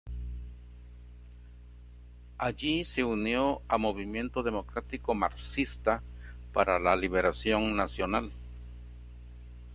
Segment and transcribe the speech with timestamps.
[2.39, 6.01] Allí se unió a Movimiento Democrático Marxista
[6.53, 8.31] para la Liberación Nacional.